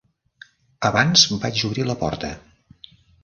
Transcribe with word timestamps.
Abans 0.89 1.25
vaig 1.45 1.63
obrir 1.69 1.85
la 1.91 1.97
porta. 2.05 2.31